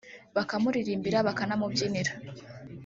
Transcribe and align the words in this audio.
bakamuririmbira 0.35 1.17
bakanamubyinira 1.27 2.11